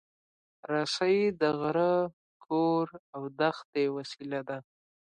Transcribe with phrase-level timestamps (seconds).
[0.71, 1.93] رسۍ د غره،
[2.45, 4.57] کور، او دښتې وسیله ده.